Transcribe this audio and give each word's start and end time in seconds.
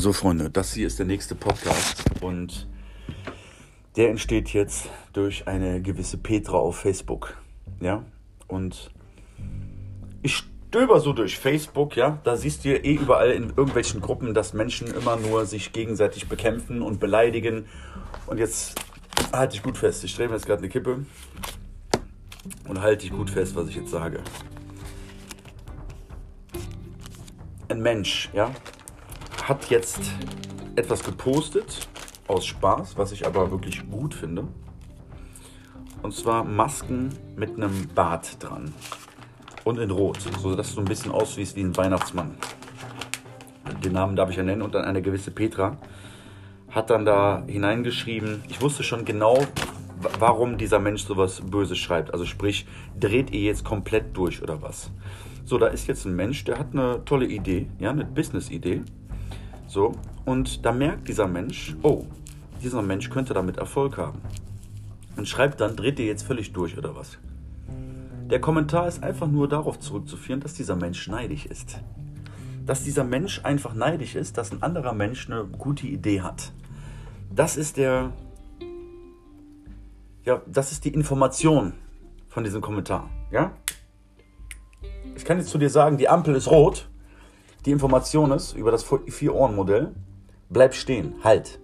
So, 0.00 0.12
Freunde, 0.12 0.48
das 0.48 0.74
hier 0.74 0.86
ist 0.86 1.00
der 1.00 1.06
nächste 1.06 1.34
Podcast 1.34 2.04
und 2.20 2.68
der 3.96 4.10
entsteht 4.10 4.50
jetzt 4.50 4.88
durch 5.12 5.48
eine 5.48 5.82
gewisse 5.82 6.18
Petra 6.18 6.56
auf 6.56 6.78
Facebook. 6.78 7.36
Ja, 7.80 8.04
und 8.46 8.92
ich 10.22 10.36
stöber 10.36 11.00
so 11.00 11.12
durch 11.12 11.36
Facebook, 11.36 11.96
ja, 11.96 12.20
da 12.22 12.36
siehst 12.36 12.64
du 12.64 12.68
ja 12.68 12.76
eh 12.76 12.94
überall 12.94 13.32
in 13.32 13.48
irgendwelchen 13.48 14.00
Gruppen, 14.00 14.34
dass 14.34 14.52
Menschen 14.52 14.86
immer 14.86 15.16
nur 15.16 15.46
sich 15.46 15.72
gegenseitig 15.72 16.28
bekämpfen 16.28 16.80
und 16.80 17.00
beleidigen. 17.00 17.66
Und 18.28 18.38
jetzt 18.38 18.80
halte 19.32 19.56
ich 19.56 19.64
gut 19.64 19.78
fest, 19.78 20.04
ich 20.04 20.16
mir 20.16 20.26
jetzt 20.26 20.46
gerade 20.46 20.60
eine 20.60 20.68
Kippe 20.68 21.04
und 22.68 22.80
halte 22.80 23.04
ich 23.04 23.10
gut 23.10 23.30
fest, 23.30 23.56
was 23.56 23.68
ich 23.68 23.74
jetzt 23.74 23.90
sage. 23.90 24.22
Ein 27.68 27.80
Mensch, 27.80 28.30
ja, 28.32 28.52
hat 29.48 29.70
jetzt 29.70 30.00
etwas 30.76 31.02
gepostet 31.02 31.88
aus 32.26 32.44
Spaß, 32.44 32.98
was 32.98 33.12
ich 33.12 33.26
aber 33.26 33.50
wirklich 33.50 33.88
gut 33.90 34.12
finde. 34.12 34.46
Und 36.02 36.12
zwar 36.12 36.44
Masken 36.44 37.08
mit 37.34 37.56
einem 37.56 37.88
Bart 37.94 38.42
dran. 38.42 38.74
Und 39.64 39.78
in 39.78 39.90
Rot, 39.90 40.20
so 40.38 40.54
dass 40.54 40.74
du 40.74 40.82
ein 40.82 40.84
bisschen 40.84 41.12
aussiehst 41.12 41.56
wie 41.56 41.62
ein 41.62 41.74
Weihnachtsmann. 41.74 42.36
Den 43.82 43.92
Namen 43.92 44.16
darf 44.16 44.28
ich 44.28 44.36
ja 44.36 44.42
nennen. 44.42 44.60
Und 44.60 44.74
dann 44.74 44.84
eine 44.84 45.00
gewisse 45.00 45.30
Petra 45.30 45.78
hat 46.70 46.90
dann 46.90 47.06
da 47.06 47.42
hineingeschrieben, 47.46 48.42
ich 48.50 48.60
wusste 48.60 48.82
schon 48.82 49.06
genau, 49.06 49.46
warum 50.18 50.58
dieser 50.58 50.78
Mensch 50.78 51.04
sowas 51.04 51.40
Böses 51.40 51.78
schreibt. 51.78 52.12
Also 52.12 52.26
sprich, 52.26 52.66
dreht 53.00 53.30
ihr 53.30 53.40
jetzt 53.40 53.64
komplett 53.64 54.14
durch 54.14 54.42
oder 54.42 54.60
was? 54.60 54.90
So, 55.46 55.56
da 55.56 55.68
ist 55.68 55.86
jetzt 55.86 56.04
ein 56.04 56.14
Mensch, 56.14 56.44
der 56.44 56.58
hat 56.58 56.74
eine 56.74 57.02
tolle 57.06 57.24
Idee, 57.24 57.70
ja, 57.78 57.88
eine 57.90 58.04
Business-Idee. 58.04 58.82
So, 59.68 59.92
und 60.24 60.64
da 60.64 60.72
merkt 60.72 61.08
dieser 61.08 61.28
Mensch, 61.28 61.76
oh, 61.82 62.04
dieser 62.62 62.80
Mensch 62.80 63.10
könnte 63.10 63.34
damit 63.34 63.58
Erfolg 63.58 63.98
haben. 63.98 64.20
Und 65.16 65.28
schreibt 65.28 65.60
dann, 65.60 65.76
dreht 65.76 65.98
ihr 65.98 66.06
jetzt 66.06 66.22
völlig 66.22 66.54
durch 66.54 66.78
oder 66.78 66.96
was? 66.96 67.18
Der 68.30 68.40
Kommentar 68.40 68.88
ist 68.88 69.02
einfach 69.02 69.26
nur 69.26 69.46
darauf 69.46 69.78
zurückzuführen, 69.78 70.40
dass 70.40 70.54
dieser 70.54 70.74
Mensch 70.74 71.06
neidisch 71.08 71.44
ist. 71.44 71.80
Dass 72.64 72.82
dieser 72.82 73.04
Mensch 73.04 73.44
einfach 73.44 73.74
neidisch 73.74 74.14
ist, 74.14 74.38
dass 74.38 74.52
ein 74.52 74.62
anderer 74.62 74.94
Mensch 74.94 75.30
eine 75.30 75.44
gute 75.44 75.86
Idee 75.86 76.22
hat. 76.22 76.52
Das 77.34 77.58
ist 77.58 77.76
der, 77.76 78.12
ja, 80.24 80.40
das 80.46 80.72
ist 80.72 80.86
die 80.86 80.94
Information 80.94 81.74
von 82.28 82.42
diesem 82.42 82.62
Kommentar, 82.62 83.10
ja? 83.30 83.52
Ich 85.14 85.26
kann 85.26 85.36
jetzt 85.38 85.50
zu 85.50 85.58
dir 85.58 85.68
sagen, 85.68 85.98
die 85.98 86.08
Ampel 86.08 86.34
ist 86.34 86.48
rot 86.48 86.88
die 87.64 87.70
Information 87.70 88.30
ist 88.32 88.54
über 88.54 88.70
das 88.70 88.84
Vier-Ohren-Modell, 88.84 89.94
bleib 90.48 90.74
stehen, 90.74 91.14
halt. 91.22 91.60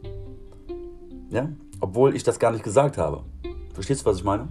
Ja? 1.30 1.48
Obwohl 1.80 2.14
ich 2.14 2.22
das 2.22 2.38
gar 2.38 2.52
nicht 2.52 2.64
gesagt 2.64 2.98
habe. 2.98 3.24
Verstehst 3.72 4.02
du, 4.02 4.06
was 4.06 4.18
ich 4.18 4.24
meine? 4.24 4.48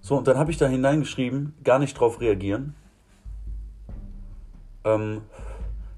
So, 0.00 0.16
und 0.16 0.26
dann 0.28 0.38
habe 0.38 0.50
ich 0.50 0.56
da 0.56 0.66
hineingeschrieben, 0.66 1.54
gar 1.64 1.78
nicht 1.78 1.98
drauf 1.98 2.20
reagieren. 2.20 2.74
Ähm, 4.84 5.22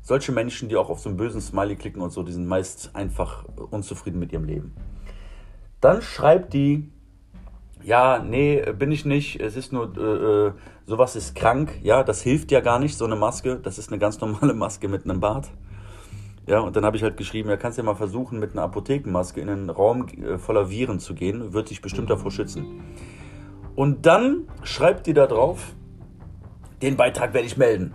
solche 0.02 0.32
Menschen, 0.32 0.70
die 0.70 0.76
auch 0.76 0.88
auf 0.88 1.00
so 1.00 1.10
einen 1.10 1.18
bösen 1.18 1.40
Smiley 1.40 1.76
klicken 1.76 2.00
und 2.00 2.10
so, 2.10 2.22
die 2.22 2.32
sind 2.32 2.46
meist 2.46 2.94
einfach 2.94 3.44
unzufrieden 3.70 4.18
mit 4.18 4.32
ihrem 4.32 4.44
Leben. 4.44 4.74
Dann 5.80 6.00
schreibt 6.00 6.54
die, 6.54 6.90
ja, 7.88 8.18
nee, 8.18 8.62
bin 8.78 8.92
ich 8.92 9.06
nicht. 9.06 9.40
Es 9.40 9.56
ist 9.56 9.72
nur, 9.72 9.96
äh, 9.96 10.48
äh, 10.48 10.52
sowas 10.86 11.16
ist 11.16 11.34
krank. 11.34 11.80
Ja, 11.82 12.04
das 12.04 12.20
hilft 12.20 12.52
ja 12.52 12.60
gar 12.60 12.78
nicht, 12.78 12.98
so 12.98 13.06
eine 13.06 13.16
Maske. 13.16 13.56
Das 13.62 13.78
ist 13.78 13.90
eine 13.90 13.98
ganz 14.04 14.20
normale 14.20 14.52
Maske 14.52 14.88
mit 14.88 15.04
einem 15.04 15.20
Bart. 15.20 15.48
Ja, 16.46 16.60
und 16.60 16.76
dann 16.76 16.84
habe 16.84 16.98
ich 16.98 17.02
halt 17.02 17.16
geschrieben, 17.16 17.48
ja, 17.48 17.56
kannst 17.56 17.78
ja 17.78 17.84
mal 17.84 17.94
versuchen, 17.94 18.38
mit 18.38 18.52
einer 18.52 18.62
Apothekenmaske 18.62 19.40
in 19.40 19.48
einen 19.48 19.70
Raum 19.70 20.06
äh, 20.08 20.36
voller 20.36 20.68
Viren 20.68 20.98
zu 20.98 21.14
gehen. 21.14 21.54
Wird 21.54 21.70
dich 21.70 21.80
bestimmt 21.80 22.10
davor 22.10 22.30
schützen. 22.30 22.82
Und 23.74 24.04
dann 24.04 24.48
schreibt 24.64 25.06
die 25.06 25.14
da 25.14 25.26
drauf, 25.26 25.72
den 26.82 26.96
Beitrag 26.96 27.32
werde 27.32 27.46
ich 27.46 27.56
melden. 27.56 27.94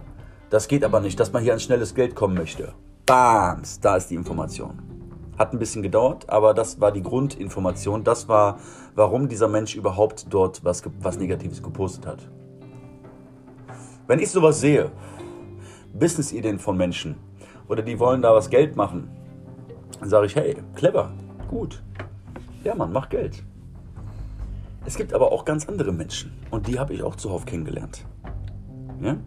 Das 0.49 0.67
geht 0.67 0.83
aber 0.83 1.01
nicht, 1.01 1.19
dass 1.19 1.33
man 1.33 1.43
hier 1.43 1.53
an 1.53 1.59
schnelles 1.59 1.93
Geld 1.93 2.15
kommen 2.15 2.33
möchte. 2.33 2.73
Bams, 3.05 3.79
da 3.79 3.97
ist 3.97 4.07
die 4.07 4.15
Information. 4.15 4.92
Hat 5.37 5.51
ein 5.51 5.59
bisschen 5.59 5.81
gedauert, 5.81 6.29
aber 6.29 6.53
das 6.53 6.79
war 6.79 6.91
die 6.91 7.01
Grundinformation. 7.01 8.03
Das 8.03 8.27
war, 8.27 8.59
warum 8.95 9.27
dieser 9.27 9.47
Mensch 9.47 9.75
überhaupt 9.75 10.27
dort 10.29 10.63
was, 10.63 10.83
was 10.99 11.17
Negatives 11.17 11.63
gepostet 11.63 12.05
hat. 12.05 12.29
Wenn 14.05 14.19
ich 14.19 14.29
sowas 14.29 14.59
sehe, 14.59 14.91
Business-Ideen 15.93 16.59
von 16.59 16.77
Menschen 16.77 17.15
oder 17.67 17.81
die 17.81 17.99
wollen 17.99 18.21
da 18.21 18.33
was 18.33 18.49
Geld 18.49 18.75
machen, 18.75 19.09
dann 19.99 20.09
sage 20.09 20.25
ich, 20.25 20.35
hey, 20.35 20.55
clever, 20.75 21.11
gut. 21.47 21.81
Ja, 22.63 22.75
Mann, 22.75 22.91
mach 22.91 23.09
Geld. 23.09 23.43
Es 24.85 24.97
gibt 24.97 25.13
aber 25.13 25.31
auch 25.31 25.45
ganz 25.45 25.67
andere 25.67 25.93
Menschen 25.93 26.33
und 26.51 26.67
die 26.67 26.77
habe 26.77 26.93
ich 26.93 27.03
auch 27.03 27.15
zuhauf 27.15 27.45
kennengelernt. 27.45 28.05
Ja? 29.01 29.17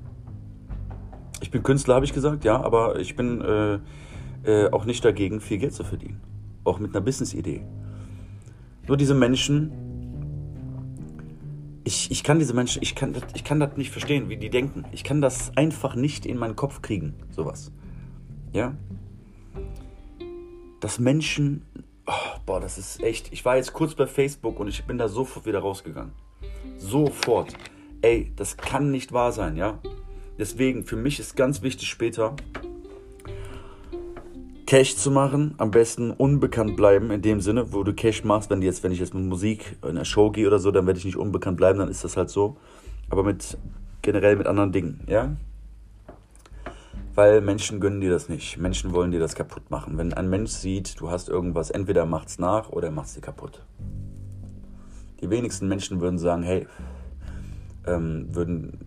Ich 1.41 1.51
bin 1.51 1.63
Künstler, 1.63 1.95
habe 1.95 2.05
ich 2.05 2.13
gesagt, 2.13 2.45
ja, 2.45 2.61
aber 2.63 2.99
ich 2.99 3.17
bin 3.17 3.41
äh, 3.41 3.79
äh, 4.47 4.71
auch 4.71 4.85
nicht 4.85 5.05
dagegen, 5.05 5.41
viel 5.41 5.59
Geld 5.59 5.75
zu 5.75 5.85
verdienen. 5.85 6.21
Auch 6.65 6.79
mit 6.79 6.95
einer 6.95 7.05
Business-Idee. 7.05 7.65
Nur 8.87 8.97
diese 8.97 9.15
Menschen, 9.15 9.73
ich, 11.85 12.11
ich 12.11 12.23
kann 12.23 12.39
diese 12.39 12.55
Menschen, 12.55 12.83
ich 12.83 12.95
kann, 12.95 13.15
ich 13.35 13.45
kann 13.45 13.61
das 13.61 13.77
nicht 13.77 13.91
verstehen, 13.91 14.29
wie 14.29 14.37
die 14.37 14.51
denken. 14.51 14.85
Ich 14.93 15.05
kann 15.05 15.21
das 15.21 15.57
einfach 15.57 15.95
nicht 15.97 16.27
in 16.27 16.39
meinen 16.39 16.57
Kopf 16.57 16.83
kriegen, 16.83 17.15
sowas. 17.31 17.73
Ja? 18.53 18.77
Dass 20.81 20.99
Menschen, 20.99 21.65
oh, 22.07 22.39
boah, 22.45 22.61
das 22.61 22.79
ist 22.79 23.03
echt, 23.03 23.33
ich 23.33 23.45
war 23.45 23.57
jetzt 23.57 23.73
kurz 23.73 23.95
bei 23.95 24.07
Facebook 24.07 24.61
und 24.61 24.69
ich 24.69 24.85
bin 24.85 24.99
da 24.99 25.09
sofort 25.09 25.47
wieder 25.47 25.61
rausgegangen. 25.61 26.13
Sofort. 26.77 27.55
Ey, 28.03 28.33
das 28.37 28.57
kann 28.57 28.91
nicht 28.91 29.13
wahr 29.13 29.33
sein, 29.33 29.57
ja? 29.57 29.81
Deswegen, 30.39 30.85
für 30.85 30.97
mich 30.97 31.19
ist 31.19 31.35
ganz 31.35 31.63
wichtig 31.63 31.89
später, 31.89 32.37
Cash 34.67 34.97
zu 34.97 35.13
machen, 35.13 35.55
am 35.59 35.71
besten 35.71 36.11
unbekannt 36.11 36.77
bleiben, 36.77 37.13
in 37.13 37.23
dem 37.23 37.41
Sinne, 37.41 37.73
wo 37.73 37.85
du 37.85 37.95
Cash 37.95 38.25
machst, 38.25 38.51
wenn, 38.51 38.63
jetzt, 38.63 38.83
wenn 38.83 38.91
ich 38.91 38.99
jetzt 38.99 39.15
mit 39.15 39.25
Musik 39.25 39.77
in 39.83 39.91
einer 39.91 40.05
Show 40.05 40.31
gehe 40.31 40.47
oder 40.47 40.59
so, 40.59 40.73
dann 40.73 40.87
werde 40.87 40.99
ich 40.99 41.05
nicht 41.05 41.17
unbekannt 41.17 41.57
bleiben, 41.57 41.79
dann 41.79 41.89
ist 41.89 42.03
das 42.03 42.17
halt 42.17 42.31
so. 42.31 42.57
Aber 43.09 43.23
mit 43.23 43.57
generell 44.03 44.35
mit 44.37 44.49
anderen 44.49 44.73
Dingen, 44.73 45.01
ja? 45.07 45.37
Weil 47.15 47.41
Menschen 47.41 47.81
gönnen 47.81 48.01
dir 48.01 48.11
das 48.11 48.29
nicht. 48.29 48.59
Menschen 48.59 48.93
wollen 48.93 49.13
dir 49.13 49.21
das 49.21 49.37
kaputt 49.37 49.71
machen. 49.71 49.97
Wenn 49.99 50.13
ein 50.13 50.29
Mensch 50.29 50.51
sieht, 50.51 51.01
du 51.01 51.11
hast 51.11 51.29
irgendwas, 51.29 51.71
entweder 51.71 52.05
macht's 52.05 52.39
nach 52.39 52.71
oder 52.71 52.91
macht's 52.91 53.15
dir 53.15 53.21
kaputt. 53.21 53.63
Die 55.21 55.31
wenigsten 55.31 55.69
Menschen 55.69 56.01
würden 56.01 56.19
sagen, 56.19 56.43
hey, 56.43 56.67
ähm, 57.87 58.27
würden 58.35 58.79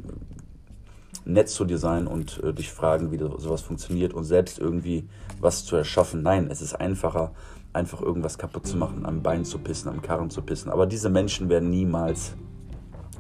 nett 1.26 1.50
zu 1.50 1.66
dir 1.66 1.78
sein 1.78 2.08
und 2.08 2.42
äh, 2.44 2.54
dich 2.54 2.72
fragen, 2.72 3.12
wie 3.12 3.18
sowas 3.18 3.62
funktioniert 3.62 4.14
und 4.14 4.24
selbst 4.24 4.60
irgendwie 4.60 5.08
was 5.40 5.66
zu 5.66 5.76
erschaffen. 5.76 6.24
Nein, 6.24 6.50
es 6.50 6.62
ist 6.62 6.74
einfacher, 6.76 7.32
einfach 7.74 8.02
irgendwas 8.02 8.38
kaputt 8.38 8.68
zu 8.68 8.78
machen, 8.78 9.06
am 9.06 9.22
Bein 9.22 9.46
zu 9.46 9.60
pissen, 9.60 9.90
am 9.90 10.02
Karren 10.02 10.30
zu 10.30 10.42
pissen. 10.42 10.72
Aber 10.72 10.86
diese 10.86 11.10
Menschen 11.10 11.50
werden 11.50 11.70
niemals 11.70 12.34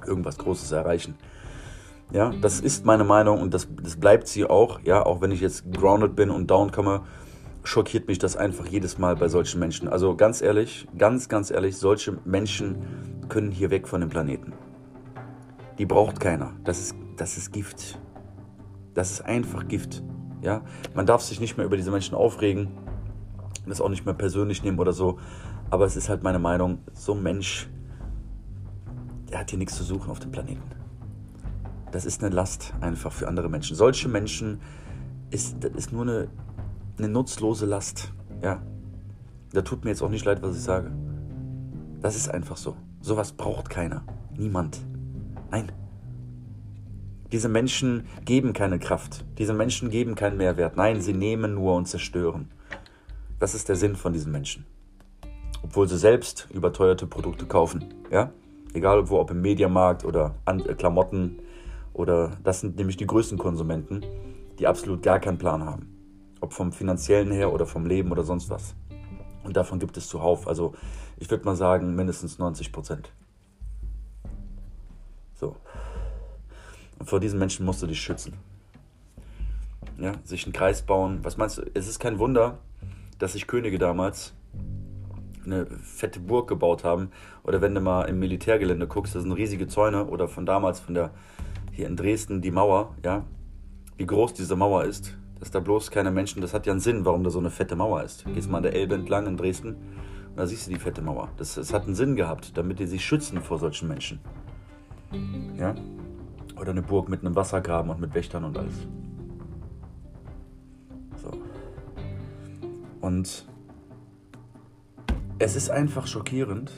irgendwas 0.05 0.38
Großes 0.38 0.71
erreichen. 0.71 1.15
Ja, 2.11 2.31
das 2.41 2.59
ist 2.59 2.85
meine 2.85 3.03
Meinung 3.03 3.39
und 3.39 3.53
das, 3.53 3.67
das 3.83 3.95
bleibt 3.95 4.27
sie 4.27 4.45
auch. 4.45 4.79
Ja, 4.83 5.05
auch 5.05 5.21
wenn 5.21 5.31
ich 5.31 5.41
jetzt 5.41 5.71
grounded 5.71 6.15
bin 6.15 6.31
und 6.31 6.49
down 6.49 6.71
komme, 6.71 7.01
schockiert 7.63 8.07
mich 8.07 8.17
das 8.17 8.35
einfach 8.35 8.65
jedes 8.65 8.97
Mal 8.97 9.15
bei 9.15 9.27
solchen 9.27 9.59
Menschen. 9.59 9.88
Also 9.88 10.15
ganz 10.15 10.41
ehrlich, 10.41 10.88
ganz, 10.97 11.29
ganz 11.29 11.51
ehrlich, 11.51 11.77
solche 11.77 12.17
Menschen 12.25 12.77
können 13.29 13.51
hier 13.51 13.69
weg 13.69 13.88
von 13.88 14.01
dem 14.01 14.09
Planeten. 14.09 14.53
Die 15.79 15.85
braucht 15.85 16.19
keiner. 16.19 16.53
Das 16.66 16.79
ist, 16.79 16.95
das 17.16 17.38
ist 17.38 17.53
Gift. 17.53 18.00
Das 18.94 19.12
ist 19.12 19.21
einfach 19.21 19.68
Gift. 19.68 20.03
Ja? 20.42 20.62
Man 20.94 21.06
darf 21.06 21.21
sich 21.21 21.39
nicht 21.39 21.56
mehr 21.56 21.65
über 21.65 21.77
diese 21.77 21.89
Menschen 21.89 22.15
aufregen, 22.15 22.68
das 23.65 23.80
auch 23.80 23.88
nicht 23.88 24.06
mehr 24.06 24.13
persönlich 24.13 24.62
nehmen 24.62 24.77
oder 24.77 24.92
so. 24.92 25.19
Aber 25.69 25.86
es 25.86 25.95
ist 25.95 26.09
halt 26.09 26.21
meine 26.21 26.39
Meinung, 26.39 26.80
so 26.94 27.13
ein 27.13 27.24
Mensch, 27.24 27.69
der 29.31 29.39
hat 29.39 29.51
hier 29.51 29.59
nichts 29.59 29.77
zu 29.77 29.83
suchen 29.86 30.12
auf 30.12 30.19
dem 30.19 30.31
Planeten. 30.31 30.63
Das 31.92 32.06
ist 32.06 32.21
eine 32.21 32.36
Last 32.36 32.74
einfach 32.81 33.13
für 33.13 33.27
andere 33.27 33.50
Menschen. 33.50 33.75
Solche 33.77 34.09
Menschen 34.09 34.59
ist, 35.31 35.63
das 35.63 35.71
ist 35.71 35.94
nur 35.94 36.01
eine, 36.01 36.27
eine 36.98 37.07
nutzlose 37.07 37.65
Last. 37.65 38.12
Ja. 38.42 38.62
Da 39.53 39.62
tut 39.62 39.86
mir 39.86 39.92
jetzt 39.92 40.01
auch 40.01 40.09
nicht 40.09 40.25
leid, 40.25 40.42
was 40.42 40.57
ich 40.57 40.62
sage. 40.62 40.92
Das 42.01 42.18
ist 42.18 42.30
einfach 42.30 42.57
so. 42.57 42.75
Sowas 43.00 43.31
braucht 43.31 43.69
keiner. 43.69 44.03
Niemand. 44.36 44.80
Nein. 45.51 45.72
Diese 47.31 47.50
Menschen 47.50 48.07
geben 48.25 48.54
keine 48.54 48.80
Kraft. 48.80 49.25
Diese 49.38 49.54
Menschen 49.54 49.90
geben 49.90 50.16
keinen 50.16 50.38
Mehrwert. 50.38 50.78
Nein, 50.78 51.01
sie 51.01 51.13
nehmen 51.13 51.54
nur 51.56 51.75
und 51.75 51.88
zerstören. 51.88 52.51
Das 53.40 53.54
ist 53.54 53.69
der 53.69 53.75
Sinn 53.75 53.96
von 53.96 54.13
diesen 54.13 54.31
Menschen. 54.31 54.66
Obwohl 55.63 55.88
sie 55.88 55.98
selbst 55.98 56.48
überteuerte 56.51 57.06
Produkte 57.06 57.46
kaufen. 57.46 57.86
Ja? 58.12 58.31
Egal 58.74 59.10
wo, 59.10 59.19
ob 59.19 59.31
im 59.31 59.42
Mediamarkt 59.42 60.06
oder 60.06 60.36
an 60.46 60.66
äh, 60.66 60.74
Klamotten 60.74 61.40
oder 61.94 62.38
das 62.44 62.62
sind 62.62 62.78
nämlich 62.78 62.98
die 62.98 63.07
größten 63.07 63.38
Konsumenten, 63.38 64.06
die 64.57 64.68
absolut 64.68 65.04
gar 65.04 65.19
keinen 65.19 65.38
Plan 65.38 65.66
haben. 65.66 65.88
Ob 66.42 66.54
vom 66.54 66.72
finanziellen 66.72 67.31
her 67.31 67.51
oder 67.54 67.66
vom 67.66 67.86
Leben 67.86 68.12
oder 68.12 68.24
sonst 68.24 68.50
was. 68.50 68.75
Und 69.44 69.57
davon 69.57 69.80
gibt 69.80 69.98
es 69.98 70.07
zuhauf. 70.07 70.48
Also 70.48 70.74
ich 71.18 71.30
würde 71.30 71.46
mal 71.46 71.56
sagen, 71.56 71.96
mindestens 71.96 72.40
90 72.40 72.72
Prozent. 72.72 73.12
So. 75.39 75.56
Und 77.00 77.09
vor 77.09 77.21
diesen 77.21 77.39
Menschen 77.39 77.65
musst 77.65 77.81
du 77.81 77.88
dich 77.88 78.01
schützen. 78.01 78.33
Ja, 79.97 80.13
sich 80.25 80.44
einen 80.44 80.53
Kreis 80.53 80.81
bauen. 80.81 81.19
Was 81.24 81.38
meinst 81.38 81.57
du? 81.57 81.63
Es 81.74 81.88
ist 81.88 82.00
kein 82.00 82.19
Wunder, 82.19 82.57
dass 83.19 83.33
sich 83.33 83.47
Könige 83.47 83.77
damals 83.77 84.33
eine 85.45 85.65
fette 85.65 86.19
Burg 86.19 86.50
gebaut 86.50 86.83
haben. 86.83 87.12
Oder 87.44 87.62
wenn 87.62 87.74
du 87.74 87.80
mal 87.80 88.03
im 88.03 88.19
Militärgelände 88.19 88.88
guckst, 88.88 89.15
das 89.15 89.24
sind 89.24 89.31
riesige 89.31 89.68
Zäune. 89.68 90.07
Oder 90.07 90.27
von 90.27 90.45
damals, 90.45 90.81
von 90.81 90.94
der 90.94 91.12
hier 91.71 91.88
in 91.88 91.95
Dresden, 91.95 92.41
die 92.41 92.51
Mauer, 92.51 92.95
ja, 93.03 93.24
wie 93.95 94.06
groß 94.06 94.33
diese 94.33 94.57
Mauer 94.57 94.83
ist. 94.83 95.18
Dass 95.39 95.51
da 95.51 95.62
bloß 95.62 95.89
keine 95.89 96.12
Menschen, 96.12 96.41
das 96.41 96.53
hat 96.53 96.65
ja 96.65 96.74
einen 96.74 96.81
Sinn, 96.81 97.06
warum 97.06 97.24
da 97.24 97.30
so 97.30 97.39
eine 97.39 97.50
fette 97.50 97.77
Mauer 97.77 98.03
ist. 98.03 98.25
Gehst 98.33 98.50
mal 98.50 98.57
an 98.57 98.63
der 98.63 98.74
Elbe 98.74 98.95
entlang 98.95 99.25
in 99.25 99.38
Dresden 99.38 99.75
und 100.30 100.38
da 100.38 100.45
siehst 100.45 100.68
du 100.68 100.71
die 100.71 100.80
fette 100.80 101.01
Mauer. 101.01 101.30
Das, 101.38 101.56
das 101.56 101.74
hat 101.74 101.86
einen 101.86 101.95
Sinn 101.95 102.18
gehabt, 102.18 102.57
damit 102.57 102.80
die 102.80 102.88
sich 102.88 103.06
schützen 103.06 103.41
vor 103.41 103.57
solchen 103.57 103.88
Menschen. 103.88 104.19
Ja? 105.57 105.75
Oder 106.59 106.71
eine 106.71 106.81
Burg 106.81 107.09
mit 107.09 107.21
einem 107.21 107.35
Wassergraben 107.35 107.91
und 107.91 108.00
mit 108.00 108.13
Wächtern 108.13 108.44
und 108.44 108.57
alles. 108.57 108.73
So. 111.15 111.31
Und 113.01 113.45
es 115.39 115.56
ist 115.56 115.69
einfach 115.69 116.06
schockierend, 116.06 116.71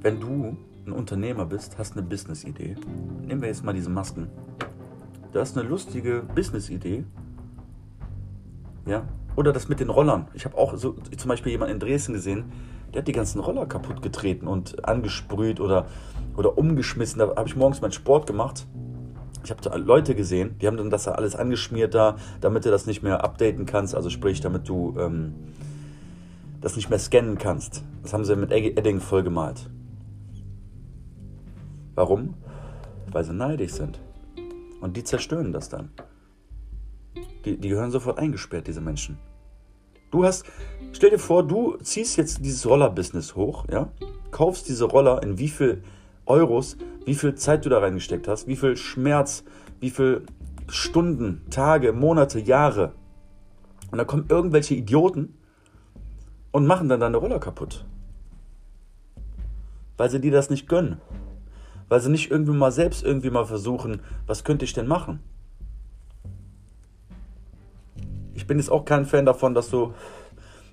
wenn 0.00 0.18
du 0.18 0.56
ein 0.86 0.92
Unternehmer 0.92 1.44
bist, 1.44 1.78
hast 1.78 1.92
eine 1.96 2.02
Business-Idee. 2.06 2.76
Nehmen 3.22 3.42
wir 3.42 3.48
jetzt 3.48 3.64
mal 3.64 3.74
diese 3.74 3.90
Masken. 3.90 4.28
Du 5.32 5.38
hast 5.38 5.56
eine 5.56 5.68
lustige 5.68 6.22
Business-Idee. 6.34 7.04
Ja? 8.86 9.06
Oder 9.36 9.52
das 9.52 9.68
mit 9.68 9.80
den 9.80 9.90
Rollern. 9.90 10.28
Ich 10.34 10.44
habe 10.44 10.56
auch 10.58 10.76
so 10.76 10.96
zum 11.16 11.28
Beispiel 11.28 11.52
jemanden 11.52 11.74
in 11.74 11.80
Dresden 11.80 12.14
gesehen, 12.14 12.52
der 12.92 13.02
hat 13.02 13.08
die 13.08 13.12
ganzen 13.12 13.40
Roller 13.40 13.66
kaputt 13.66 14.02
getreten 14.02 14.48
und 14.48 14.86
angesprüht 14.86 15.60
oder, 15.60 15.86
oder 16.36 16.58
umgeschmissen. 16.58 17.20
Da 17.20 17.36
habe 17.36 17.48
ich 17.48 17.56
morgens 17.56 17.80
meinen 17.80 17.92
Sport 17.92 18.26
gemacht. 18.26 18.66
Ich 19.44 19.50
habe 19.50 19.78
Leute 19.78 20.14
gesehen, 20.14 20.56
die 20.60 20.66
haben 20.66 20.76
dann 20.76 20.90
das 20.90 21.08
alles 21.08 21.34
angeschmiert 21.34 21.94
da, 21.94 22.16
damit 22.40 22.64
du 22.64 22.70
das 22.70 22.86
nicht 22.86 23.02
mehr 23.02 23.24
updaten 23.24 23.64
kannst. 23.64 23.94
Also 23.94 24.10
sprich, 24.10 24.40
damit 24.40 24.68
du 24.68 24.96
ähm, 24.98 25.34
das 26.60 26.76
nicht 26.76 26.90
mehr 26.90 26.98
scannen 26.98 27.38
kannst. 27.38 27.82
Das 28.02 28.12
haben 28.12 28.24
sie 28.24 28.36
mit 28.36 28.50
Edding 28.50 29.00
vollgemalt. 29.00 29.70
Warum? 31.94 32.34
Weil 33.10 33.24
sie 33.24 33.32
neidisch 33.32 33.72
sind. 33.72 34.00
Und 34.80 34.96
die 34.96 35.04
zerstören 35.04 35.52
das 35.52 35.68
dann. 35.68 35.90
Die, 37.44 37.56
die 37.56 37.68
gehören 37.68 37.90
sofort 37.90 38.18
eingesperrt, 38.18 38.66
diese 38.66 38.80
Menschen. 38.80 39.18
Du 40.10 40.24
hast, 40.24 40.44
stell 40.92 41.10
dir 41.10 41.18
vor, 41.18 41.46
du 41.46 41.76
ziehst 41.76 42.16
jetzt 42.16 42.44
dieses 42.44 42.66
Roller-Business 42.66 43.36
hoch, 43.36 43.66
ja? 43.70 43.92
Kaufst 44.30 44.68
diese 44.68 44.84
Roller 44.84 45.22
in 45.22 45.38
wie 45.38 45.48
viel 45.48 45.82
Euros, 46.26 46.76
wie 47.04 47.14
viel 47.14 47.34
Zeit 47.34 47.64
du 47.64 47.68
da 47.68 47.78
reingesteckt 47.78 48.28
hast, 48.28 48.46
wie 48.46 48.56
viel 48.56 48.76
Schmerz, 48.76 49.44
wie 49.80 49.90
viel 49.90 50.26
Stunden, 50.68 51.42
Tage, 51.50 51.92
Monate, 51.92 52.38
Jahre. 52.40 52.92
Und 53.90 53.98
da 53.98 54.04
kommen 54.04 54.26
irgendwelche 54.28 54.74
Idioten 54.74 55.34
und 56.52 56.66
machen 56.66 56.88
dann 56.88 57.00
deine 57.00 57.16
Roller 57.16 57.40
kaputt. 57.40 57.84
Weil 59.96 60.10
sie 60.10 60.20
dir 60.20 60.32
das 60.32 60.50
nicht 60.50 60.68
gönnen. 60.68 61.00
Weil 61.88 62.00
sie 62.00 62.10
nicht 62.10 62.30
irgendwie 62.30 62.52
mal 62.52 62.72
selbst 62.72 63.02
irgendwie 63.02 63.30
mal 63.30 63.44
versuchen, 63.44 64.00
was 64.26 64.44
könnte 64.44 64.64
ich 64.64 64.72
denn 64.72 64.86
machen? 64.86 65.20
Bin 68.50 68.58
jetzt 68.58 68.72
auch 68.72 68.84
kein 68.84 69.06
Fan 69.06 69.24
davon, 69.24 69.54
dass 69.54 69.70
du 69.70 69.94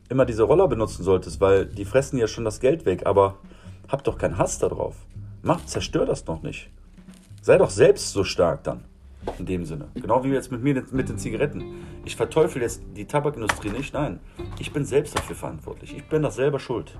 immer 0.09 0.25
diese 0.25 0.41
Roller 0.41 0.67
benutzen 0.67 1.03
solltest, 1.03 1.39
weil 1.39 1.67
die 1.67 1.85
fressen 1.85 2.17
ja 2.17 2.25
schon 2.27 2.43
das 2.43 2.59
Geld 2.59 2.87
weg, 2.87 3.05
aber 3.05 3.35
hab 3.87 4.03
doch 4.03 4.17
keinen 4.17 4.39
Hass 4.39 4.57
darauf. 4.57 4.95
Mach, 5.43 5.63
zerstör 5.63 6.07
das 6.07 6.25
doch 6.25 6.41
nicht. 6.41 6.71
Sei 7.39 7.55
doch 7.59 7.69
selbst 7.69 8.13
so 8.13 8.23
stark 8.23 8.63
dann. 8.63 8.85
In 9.37 9.45
dem 9.45 9.63
Sinne. 9.63 9.89
Genau 9.93 10.23
wie 10.23 10.29
jetzt 10.29 10.51
mit 10.51 10.63
mir 10.63 10.83
mit 10.89 11.07
den 11.07 11.19
Zigaretten. 11.19 11.85
Ich 12.03 12.15
verteufel 12.15 12.63
jetzt 12.63 12.81
die 12.95 13.05
Tabakindustrie 13.05 13.69
nicht. 13.69 13.93
Nein. 13.93 14.21
Ich 14.57 14.73
bin 14.73 14.83
selbst 14.83 15.15
dafür 15.15 15.35
verantwortlich. 15.35 15.95
Ich 15.95 16.05
bin 16.05 16.23
das 16.23 16.35
selber 16.35 16.57
schuld. 16.57 16.97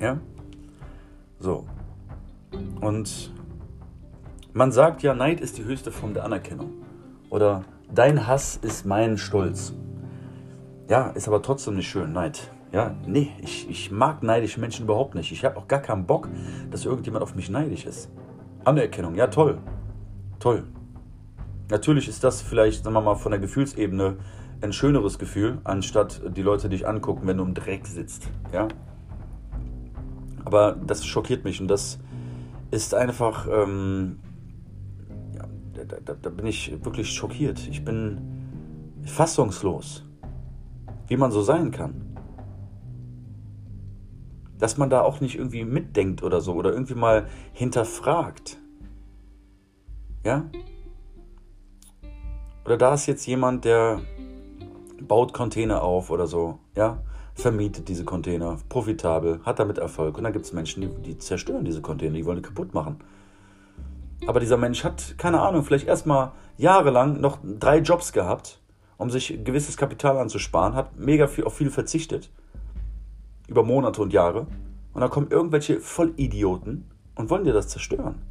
Ja? 0.00 0.18
So. 1.38 1.64
Und 2.80 3.32
man 4.52 4.72
sagt 4.72 5.04
ja, 5.04 5.14
Neid 5.14 5.40
ist 5.40 5.58
die 5.58 5.64
höchste 5.64 5.92
Form 5.92 6.12
der 6.12 6.24
Anerkennung. 6.24 6.72
Oder 7.30 7.64
dein 7.94 8.26
Hass 8.26 8.56
ist 8.56 8.86
mein 8.86 9.18
Stolz. 9.18 9.74
Ja, 10.88 11.08
ist 11.10 11.28
aber 11.28 11.42
trotzdem 11.42 11.74
nicht 11.76 11.88
schön, 11.88 12.12
Neid. 12.12 12.50
Ja, 12.72 12.94
nee, 13.06 13.30
ich, 13.42 13.68
ich 13.70 13.90
mag 13.90 14.22
neidische 14.22 14.60
Menschen 14.60 14.84
überhaupt 14.84 15.14
nicht. 15.14 15.32
Ich 15.32 15.44
habe 15.44 15.56
auch 15.56 15.68
gar 15.68 15.80
keinen 15.80 16.06
Bock, 16.06 16.28
dass 16.70 16.84
irgendjemand 16.84 17.22
auf 17.22 17.34
mich 17.34 17.48
neidisch 17.48 17.86
ist. 17.86 18.10
Anerkennung, 18.64 19.14
ja 19.14 19.28
toll. 19.28 19.58
Toll. 20.38 20.64
Natürlich 21.70 22.08
ist 22.08 22.22
das 22.22 22.42
vielleicht, 22.42 22.84
sagen 22.84 22.94
wir 22.94 23.00
mal, 23.00 23.14
von 23.14 23.32
der 23.32 23.40
Gefühlsebene 23.40 24.16
ein 24.60 24.72
schöneres 24.72 25.18
Gefühl, 25.18 25.58
anstatt 25.64 26.22
die 26.36 26.42
Leute 26.42 26.68
dich 26.68 26.86
angucken, 26.86 27.26
wenn 27.26 27.38
du 27.38 27.44
im 27.44 27.54
Dreck 27.54 27.86
sitzt. 27.86 28.28
Ja? 28.52 28.68
Aber 30.44 30.76
das 30.86 31.04
schockiert 31.04 31.44
mich 31.44 31.60
und 31.60 31.68
das 31.68 31.98
ist 32.70 32.94
einfach, 32.94 33.46
ähm, 33.50 34.18
da, 35.86 36.14
da 36.14 36.30
bin 36.30 36.46
ich 36.46 36.84
wirklich 36.84 37.10
schockiert. 37.10 37.66
Ich 37.68 37.84
bin 37.84 38.20
fassungslos, 39.04 40.04
wie 41.08 41.16
man 41.16 41.30
so 41.30 41.42
sein 41.42 41.70
kann. 41.70 42.16
Dass 44.58 44.78
man 44.78 44.90
da 44.90 45.02
auch 45.02 45.20
nicht 45.20 45.36
irgendwie 45.36 45.64
mitdenkt 45.64 46.22
oder 46.22 46.40
so 46.40 46.54
oder 46.54 46.72
irgendwie 46.72 46.94
mal 46.94 47.26
hinterfragt. 47.52 48.58
Ja? 50.24 50.50
Oder 52.64 52.76
da 52.76 52.94
ist 52.94 53.06
jetzt 53.06 53.26
jemand, 53.26 53.64
der 53.64 54.00
baut 55.00 55.32
Container 55.32 55.82
auf 55.82 56.10
oder 56.10 56.26
so, 56.26 56.58
ja? 56.74 57.02
Vermietet 57.34 57.88
diese 57.88 58.04
Container, 58.04 58.56
profitabel, 58.70 59.40
hat 59.44 59.58
damit 59.58 59.76
Erfolg. 59.76 60.16
Und 60.16 60.24
dann 60.24 60.32
gibt 60.32 60.46
es 60.46 60.54
Menschen, 60.54 60.80
die, 60.80 60.88
die 61.02 61.18
zerstören 61.18 61.66
diese 61.66 61.82
Container, 61.82 62.14
die 62.14 62.24
wollen 62.24 62.38
die 62.38 62.42
kaputt 62.42 62.72
machen. 62.72 62.96
Aber 64.24 64.40
dieser 64.40 64.56
Mensch 64.56 64.84
hat, 64.84 65.18
keine 65.18 65.40
Ahnung, 65.40 65.62
vielleicht 65.62 65.86
erstmal 65.86 66.32
jahrelang 66.56 67.20
noch 67.20 67.38
drei 67.42 67.78
Jobs 67.78 68.12
gehabt, 68.12 68.60
um 68.96 69.10
sich 69.10 69.44
gewisses 69.44 69.76
Kapital 69.76 70.16
anzusparen, 70.18 70.74
hat 70.74 70.98
mega 70.98 71.26
viel, 71.26 71.44
auf 71.44 71.54
viel 71.54 71.70
verzichtet. 71.70 72.30
Über 73.46 73.62
Monate 73.62 74.00
und 74.00 74.12
Jahre. 74.12 74.46
Und 74.94 75.00
dann 75.00 75.10
kommen 75.10 75.30
irgendwelche 75.30 75.80
Vollidioten 75.80 76.90
und 77.14 77.28
wollen 77.28 77.44
dir 77.44 77.52
das 77.52 77.68
zerstören. 77.68 78.22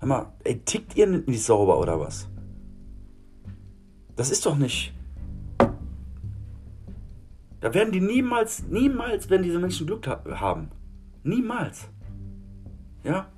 Hör 0.00 0.08
mal, 0.08 0.32
ey, 0.44 0.58
tickt 0.60 0.96
ihr 0.96 1.06
nicht 1.06 1.42
sauber 1.42 1.78
oder 1.78 2.00
was? 2.00 2.28
Das 4.14 4.30
ist 4.30 4.46
doch 4.46 4.56
nicht. 4.56 4.94
Da 7.60 7.74
werden 7.74 7.92
die 7.92 8.00
niemals, 8.00 8.64
niemals 8.64 9.28
werden 9.28 9.42
diese 9.42 9.58
Menschen 9.58 9.86
Glück 9.86 10.06
haben. 10.06 10.70
Niemals. 11.22 11.88
Ja? 13.02 13.28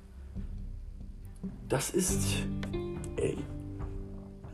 Das 1.67 1.89
ist. 1.89 2.45
Ey. 3.17 3.37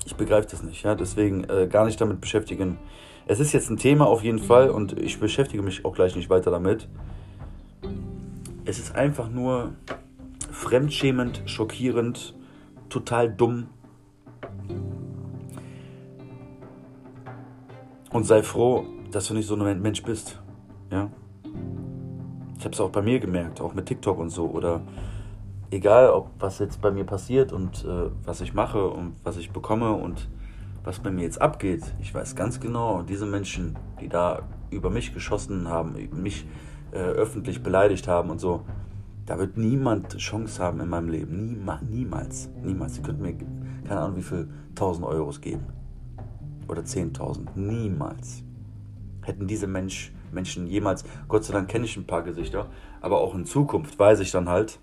Ich 0.06 0.16
begreife 0.16 0.48
das 0.50 0.64
nicht, 0.64 0.84
ja. 0.84 0.96
Deswegen 0.96 1.46
äh, 1.46 1.68
gar 1.68 1.86
nicht 1.86 2.00
damit 2.00 2.22
beschäftigen. 2.22 2.78
Es 3.28 3.40
ist 3.40 3.54
jetzt 3.54 3.70
ein 3.70 3.78
Thema 3.78 4.06
auf 4.06 4.24
jeden 4.24 4.40
Fall 4.40 4.70
und 4.70 5.00
ich 5.00 5.20
beschäftige 5.20 5.64
mich 5.64 5.84
auch 5.84 5.96
gleich 5.96 6.16
nicht 6.16 6.30
weiter 6.30 6.52
damit. 6.52 6.88
Es 8.66 8.78
ist 8.78 8.96
einfach 8.96 9.30
nur 9.30 9.74
fremdschämend, 10.52 11.42
schockierend, 11.46 12.36
total 12.90 13.32
dumm. 13.32 13.68
Und 18.12 18.26
sei 18.26 18.44
froh, 18.44 18.86
dass 19.12 19.28
du 19.28 19.34
nicht 19.34 19.48
so 19.48 19.56
ein 19.56 19.82
Mensch 19.82 20.04
bist. 20.04 20.40
Ja? 20.92 21.10
Ich 22.58 22.64
habe 22.64 22.74
es 22.74 22.80
auch 22.80 22.92
bei 22.92 23.02
mir 23.02 23.20
gemerkt, 23.20 23.60
auch 23.60 23.74
mit 23.74 23.88
TikTok 23.88 24.18
und 24.18 24.30
so. 24.30 24.46
Oder 24.46 24.82
egal, 25.72 26.10
ob 26.10 26.32
was 26.40 26.60
jetzt 26.60 26.82
bei 26.82 26.92
mir 26.92 27.06
passiert 27.06 27.52
und 27.52 27.86
äh, 27.86 28.10
was 28.24 28.42
ich 28.42 28.54
mache 28.54 28.88
und 28.88 29.16
was 29.24 29.38
ich 29.38 29.52
bekomme 29.52 29.92
und 29.92 30.30
was 30.84 31.00
bei 31.00 31.12
mir 31.12 31.24
jetzt 31.24 31.42
abgeht. 31.42 31.84
Ich 32.00 32.14
weiß 32.14 32.36
ganz 32.36 32.60
genau, 32.60 33.02
diese 33.02 33.26
Menschen, 33.26 33.76
die 34.00 34.08
da 34.08 34.44
über 34.70 34.90
mich 34.90 35.14
geschossen 35.14 35.68
haben, 35.68 35.96
mich 36.14 36.46
äh, 36.92 36.98
öffentlich 36.98 37.64
beleidigt 37.64 38.08
haben 38.08 38.30
und 38.30 38.40
so, 38.40 38.62
da 39.26 39.40
wird 39.40 39.58
niemand 39.58 40.16
Chance 40.18 40.62
haben 40.62 40.80
in 40.80 40.90
meinem 40.90 41.10
Leben. 41.10 41.48
Niema, 41.48 41.82
niemals. 41.90 42.50
Niemals. 42.64 42.96
Sie 42.96 43.02
könnten 43.02 43.24
mir 43.24 43.36
keine 43.88 44.02
Ahnung 44.02 44.18
wie 44.18 44.22
viel 44.22 44.48
1000 44.70 45.06
Euros 45.08 45.42
geben. 45.42 45.66
Oder 46.68 46.84
10.000. 46.84 47.48
Niemals. 47.56 48.44
Hätten 49.24 49.48
diese 49.48 49.66
Mensch, 49.66 50.14
Menschen 50.32 50.68
jemals, 50.68 51.04
Gott 51.28 51.44
sei 51.44 51.54
Dank 51.54 51.70
kenne 51.70 51.86
ich 51.86 51.98
ein 51.98 52.06
paar 52.06 52.22
Gesichter, 52.22 52.68
aber 53.02 53.20
auch 53.20 53.34
in 53.34 53.46
Zukunft 53.46 53.98
weiß 53.98 54.20
ich 54.20 54.32
dann 54.32 54.50
halt, 54.50 54.80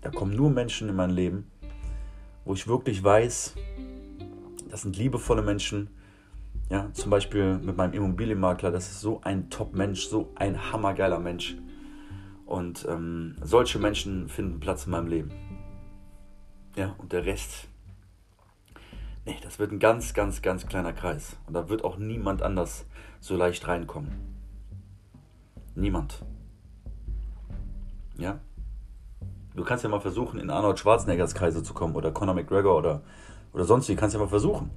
da 0.00 0.10
kommen 0.10 0.34
nur 0.34 0.50
Menschen 0.50 0.88
in 0.88 0.96
mein 0.96 1.10
Leben, 1.10 1.50
wo 2.44 2.54
ich 2.54 2.66
wirklich 2.66 3.02
weiß, 3.02 3.54
das 4.70 4.82
sind 4.82 4.96
liebevolle 4.96 5.42
Menschen. 5.42 5.90
Ja, 6.70 6.90
zum 6.92 7.10
Beispiel 7.10 7.58
mit 7.58 7.76
meinem 7.76 7.92
Immobilienmakler, 7.92 8.70
das 8.70 8.90
ist 8.90 9.00
so 9.00 9.20
ein 9.22 9.50
Top-Mensch, 9.50 10.06
so 10.06 10.32
ein 10.34 10.72
hammergeiler 10.72 11.20
Mensch. 11.20 11.56
Und 12.46 12.86
ähm, 12.88 13.36
solche 13.42 13.78
Menschen 13.78 14.28
finden 14.28 14.60
Platz 14.60 14.86
in 14.86 14.92
meinem 14.92 15.06
Leben. 15.06 15.30
Ja, 16.76 16.94
und 16.98 17.12
der 17.12 17.24
Rest, 17.24 17.68
nee, 19.24 19.36
das 19.42 19.58
wird 19.58 19.72
ein 19.72 19.78
ganz, 19.78 20.14
ganz, 20.14 20.42
ganz 20.42 20.66
kleiner 20.66 20.92
Kreis. 20.92 21.36
Und 21.46 21.54
da 21.54 21.68
wird 21.68 21.84
auch 21.84 21.98
niemand 21.98 22.42
anders 22.42 22.86
so 23.20 23.36
leicht 23.36 23.68
reinkommen. 23.68 24.12
Niemand. 25.74 26.24
Ja? 28.16 28.40
Du 29.54 29.62
kannst 29.64 29.84
ja 29.84 29.90
mal 29.90 30.00
versuchen, 30.00 30.40
in 30.40 30.50
Arnold 30.50 30.78
Schwarzeneggers 30.78 31.34
Kreise 31.34 31.62
zu 31.62 31.74
kommen 31.74 31.94
oder 31.94 32.10
Conor 32.10 32.34
McGregor 32.34 32.76
oder, 32.76 33.02
oder 33.52 33.64
sonst 33.64 33.88
wie. 33.88 33.94
Kannst 33.94 34.14
ja 34.14 34.20
mal 34.20 34.28
versuchen. 34.28 34.70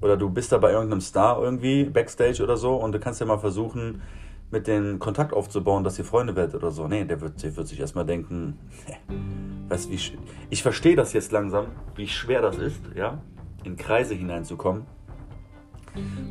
Oder 0.00 0.16
du 0.16 0.30
bist 0.30 0.52
da 0.52 0.58
bei 0.58 0.70
irgendeinem 0.70 1.00
Star 1.00 1.42
irgendwie, 1.42 1.84
Backstage 1.84 2.42
oder 2.42 2.56
so, 2.56 2.76
und 2.76 2.92
du 2.92 3.00
kannst 3.00 3.18
ja 3.20 3.26
mal 3.26 3.38
versuchen, 3.38 4.00
mit 4.50 4.66
den 4.66 4.98
Kontakt 4.98 5.32
aufzubauen, 5.32 5.84
dass 5.84 5.98
ihr 5.98 6.04
Freunde 6.04 6.36
werdet 6.36 6.54
oder 6.54 6.70
so. 6.70 6.86
Nee, 6.86 7.04
der 7.04 7.20
wird, 7.20 7.42
der 7.42 7.56
wird 7.56 7.66
sich 7.66 7.80
erstmal 7.80 8.06
denken, 8.06 8.58
weißt, 9.68 9.90
wie, 9.90 9.98
ich 10.48 10.62
verstehe 10.62 10.96
das 10.96 11.12
jetzt 11.12 11.32
langsam, 11.32 11.66
wie 11.96 12.06
schwer 12.06 12.40
das 12.40 12.58
ist, 12.58 12.80
ja, 12.94 13.20
in 13.64 13.76
Kreise 13.76 14.14
hineinzukommen, 14.14 14.86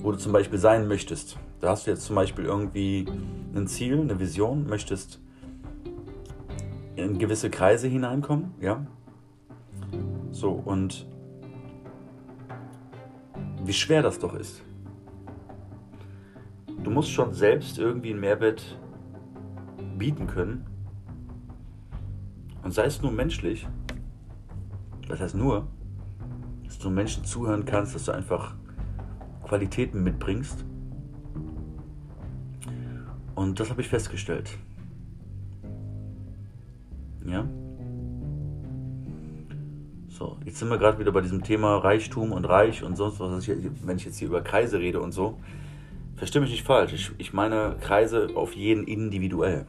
wo 0.02 0.12
du 0.12 0.18
zum 0.18 0.32
Beispiel 0.32 0.58
sein 0.58 0.88
möchtest. 0.88 1.38
Da 1.60 1.70
hast 1.70 1.86
du 1.86 1.92
jetzt 1.92 2.06
zum 2.06 2.16
Beispiel 2.16 2.46
irgendwie 2.46 3.06
ein 3.54 3.68
Ziel, 3.68 4.00
eine 4.00 4.20
Vision, 4.20 4.68
möchtest 4.68 5.20
in 6.98 7.20
gewisse 7.20 7.50
Kreise 7.50 7.88
hineinkommen, 7.88 8.54
ja. 8.60 8.86
So, 10.32 10.52
und 10.52 11.08
wie 13.64 13.74
schwer 13.74 14.02
das 14.02 14.20
doch 14.20 14.34
ist. 14.34 14.64
Du 16.84 16.90
musst 16.90 17.12
schon 17.12 17.34
selbst 17.34 17.78
irgendwie 17.80 18.12
einen 18.12 18.20
Mehrwert 18.20 18.80
bieten 19.98 20.28
können. 20.28 20.66
Und 22.64 22.74
sei 22.74 22.86
es 22.86 23.02
nur 23.02 23.12
menschlich, 23.12 23.68
das 25.08 25.20
heißt 25.20 25.36
nur, 25.36 25.68
dass 26.66 26.80
du 26.80 26.90
Menschen 26.90 27.24
zuhören 27.24 27.66
kannst, 27.66 27.96
dass 27.96 28.06
du 28.06 28.12
einfach 28.12 28.56
Qualitäten 29.44 30.04
mitbringst. 30.04 30.66
Und 33.36 33.60
das 33.60 33.70
habe 33.70 33.82
ich 33.82 33.88
festgestellt. 33.88 34.58
Ja? 37.28 37.48
So, 40.10 40.38
jetzt 40.46 40.58
sind 40.58 40.70
wir 40.70 40.78
gerade 40.78 40.98
wieder 40.98 41.12
bei 41.12 41.22
diesem 41.22 41.44
Thema 41.44 41.78
Reichtum 41.78 42.32
und 42.32 42.46
Reich 42.46 42.84
und 42.84 42.96
sonst 42.96 43.20
was. 43.20 43.48
Wenn 43.48 43.98
ich 43.98 44.06
jetzt 44.06 44.18
hier 44.18 44.30
über 44.30 44.42
Kreise 44.42 44.80
rede 44.80 45.00
und 45.00 45.12
so, 45.12 45.38
verstehe 46.16 46.42
mich 46.42 46.50
nicht 46.52 46.66
falsch. 46.66 46.94
Ich, 46.94 47.12
ich 47.20 47.34
meine 47.34 47.76
Kreise 47.82 48.30
auf 48.34 48.56
jeden 48.56 48.86
individuell. 48.86 49.68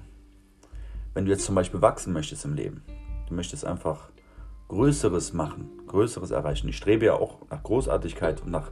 Wenn 1.12 1.26
du 1.26 1.30
jetzt 1.30 1.44
zum 1.44 1.54
Beispiel 1.54 1.82
wachsen 1.82 2.12
möchtest 2.12 2.44
im 2.44 2.54
Leben, 2.54 2.82
du 3.28 3.34
möchtest 3.34 3.66
einfach 3.66 4.08
Größeres 4.68 5.32
machen, 5.32 5.68
Größeres 5.86 6.30
erreichen. 6.30 6.68
Ich 6.68 6.76
strebe 6.76 7.06
ja 7.06 7.14
auch 7.14 7.38
nach 7.50 7.62
Großartigkeit 7.62 8.42
und 8.42 8.50
nach 8.50 8.70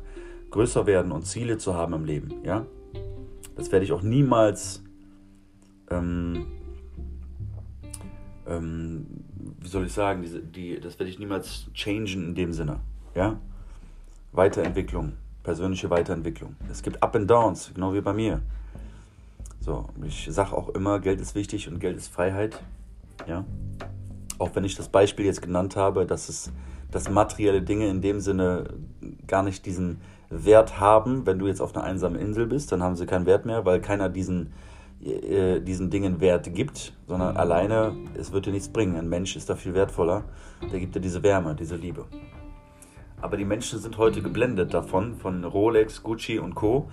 größer 0.50 0.86
werden 0.86 1.12
und 1.12 1.26
Ziele 1.26 1.58
zu 1.58 1.74
haben 1.74 1.92
im 1.92 2.04
Leben. 2.04 2.42
Ja, 2.44 2.66
das 3.56 3.72
werde 3.72 3.84
ich 3.84 3.92
auch 3.92 4.02
niemals 4.02 4.84
ähm, 5.90 6.46
ähm, 8.46 9.06
wie 9.60 9.68
soll 9.68 9.86
ich 9.86 9.92
sagen, 9.92 10.22
diese, 10.22 10.40
die, 10.40 10.80
das 10.80 10.98
werde 10.98 11.10
ich 11.10 11.18
niemals 11.18 11.66
changen 11.74 12.28
in 12.28 12.34
dem 12.34 12.52
Sinne. 12.52 12.80
Ja? 13.14 13.38
Weiterentwicklung, 14.32 15.12
persönliche 15.42 15.90
Weiterentwicklung. 15.90 16.56
Es 16.70 16.82
gibt 16.82 17.02
Up 17.02 17.16
and 17.16 17.30
Downs, 17.30 17.72
genau 17.74 17.94
wie 17.94 18.00
bei 18.00 18.12
mir. 18.12 18.42
So, 19.60 19.88
ich 20.04 20.28
sage 20.30 20.52
auch 20.52 20.68
immer, 20.70 21.00
Geld 21.00 21.20
ist 21.20 21.34
wichtig 21.34 21.68
und 21.68 21.80
Geld 21.80 21.96
ist 21.96 22.08
Freiheit. 22.08 22.62
Ja? 23.26 23.44
Auch 24.38 24.50
wenn 24.54 24.64
ich 24.64 24.76
das 24.76 24.88
Beispiel 24.88 25.26
jetzt 25.26 25.42
genannt 25.42 25.76
habe, 25.76 26.06
dass 26.06 26.28
es 26.28 26.52
dass 26.90 27.10
materielle 27.10 27.62
Dinge 27.62 27.88
in 27.88 28.00
dem 28.00 28.20
Sinne 28.20 28.64
gar 29.26 29.42
nicht 29.42 29.66
diesen 29.66 30.00
Wert 30.30 30.80
haben. 30.80 31.26
Wenn 31.26 31.38
du 31.38 31.46
jetzt 31.46 31.60
auf 31.60 31.74
einer 31.74 31.84
einsamen 31.84 32.18
Insel 32.18 32.46
bist, 32.46 32.72
dann 32.72 32.82
haben 32.82 32.96
sie 32.96 33.06
keinen 33.06 33.26
Wert 33.26 33.46
mehr, 33.46 33.64
weil 33.64 33.80
keiner 33.80 34.08
diesen 34.08 34.52
äh, 35.04 35.60
diesen 35.60 35.90
Dingen 35.90 36.20
Wert 36.20 36.52
gibt, 36.54 36.94
sondern 37.06 37.36
alleine, 37.36 37.94
es 38.18 38.32
wird 38.32 38.46
dir 38.46 38.52
nichts 38.52 38.68
bringen. 38.68 38.96
Ein 38.96 39.08
Mensch 39.08 39.36
ist 39.36 39.48
da 39.50 39.54
viel 39.54 39.74
wertvoller, 39.74 40.24
der 40.72 40.80
gibt 40.80 40.94
dir 40.94 41.00
diese 41.00 41.22
Wärme, 41.22 41.54
diese 41.54 41.76
Liebe. 41.76 42.06
Aber 43.20 43.36
die 43.36 43.44
Menschen 43.44 43.78
sind 43.78 43.98
heute 43.98 44.22
geblendet 44.22 44.74
davon, 44.74 45.14
von 45.14 45.44
Rolex, 45.44 46.02
Gucci 46.02 46.38
und 46.38 46.54
Co. 46.54 46.88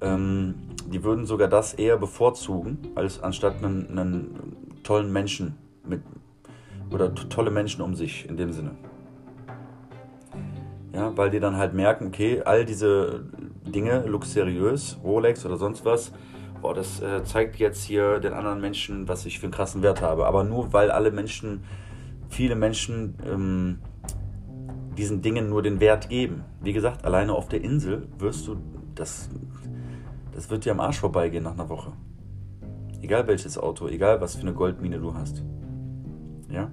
Ähm, 0.00 0.54
die 0.92 1.02
würden 1.02 1.26
sogar 1.26 1.48
das 1.48 1.74
eher 1.74 1.96
bevorzugen, 1.96 2.78
als 2.94 3.22
anstatt 3.22 3.62
einen, 3.62 3.98
einen 3.98 4.80
tollen 4.82 5.12
Menschen 5.12 5.56
mit 5.86 6.02
oder 6.90 7.14
tolle 7.14 7.50
Menschen 7.50 7.82
um 7.82 7.94
sich 7.94 8.28
in 8.28 8.36
dem 8.36 8.52
Sinne. 8.52 8.72
Ja, 10.92 11.16
weil 11.16 11.30
die 11.30 11.40
dann 11.40 11.56
halt 11.56 11.74
merken, 11.74 12.06
okay, 12.06 12.42
all 12.44 12.64
diese 12.64 13.24
Dinge, 13.66 14.04
luxuriös, 14.06 14.98
Rolex 15.02 15.44
oder 15.44 15.56
sonst 15.56 15.84
was, 15.84 16.12
boah, 16.64 16.72
das 16.72 17.02
äh, 17.02 17.22
zeigt 17.24 17.56
jetzt 17.56 17.84
hier 17.84 18.20
den 18.20 18.32
anderen 18.32 18.58
Menschen, 18.58 19.06
was 19.06 19.26
ich 19.26 19.38
für 19.38 19.44
einen 19.44 19.52
krassen 19.52 19.82
Wert 19.82 20.00
habe. 20.00 20.26
Aber 20.26 20.44
nur 20.44 20.72
weil 20.72 20.90
alle 20.90 21.10
Menschen, 21.10 21.62
viele 22.30 22.54
Menschen 22.54 23.16
ähm, 23.30 23.78
diesen 24.96 25.20
Dingen 25.20 25.50
nur 25.50 25.60
den 25.60 25.78
Wert 25.78 26.08
geben. 26.08 26.42
Wie 26.62 26.72
gesagt, 26.72 27.04
alleine 27.04 27.34
auf 27.34 27.48
der 27.48 27.62
Insel 27.62 28.08
wirst 28.18 28.48
du, 28.48 28.56
das, 28.94 29.28
das 30.32 30.48
wird 30.48 30.64
dir 30.64 30.72
am 30.72 30.80
Arsch 30.80 31.00
vorbeigehen 31.00 31.44
nach 31.44 31.52
einer 31.52 31.68
Woche. 31.68 31.92
Egal 33.02 33.26
welches 33.26 33.58
Auto, 33.58 33.86
egal 33.86 34.22
was 34.22 34.36
für 34.36 34.40
eine 34.40 34.54
Goldmine 34.54 34.98
du 34.98 35.12
hast. 35.12 35.44
Ja? 36.48 36.70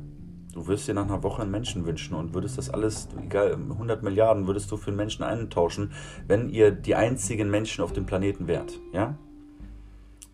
Du 0.54 0.68
wirst 0.68 0.88
dir 0.88 0.94
nach 0.94 1.10
einer 1.10 1.22
Woche 1.22 1.42
einen 1.42 1.52
Menschen 1.52 1.86
wünschen 1.86 2.16
und 2.16 2.34
würdest 2.34 2.58
das 2.58 2.70
alles, 2.70 3.10
egal, 3.22 3.56
100 3.56 4.04
Milliarden 4.04 4.48
würdest 4.48 4.72
du 4.72 4.78
für 4.78 4.88
einen 4.88 4.98
Menschen 4.98 5.24
eintauschen, 5.24 5.92
wenn 6.28 6.48
ihr 6.48 6.72
die 6.72 6.96
einzigen 6.96 7.50
Menschen 7.50 7.84
auf 7.84 7.92
dem 7.92 8.06
Planeten 8.06 8.48
wärt. 8.48 8.80
Ja? 8.94 9.18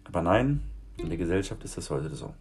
Aber 0.07 0.21
nein, 0.21 0.61
in 0.97 1.09
der 1.09 1.17
Gesellschaft 1.17 1.63
ist 1.63 1.77
das 1.77 1.89
heute 1.89 2.13
so. 2.15 2.33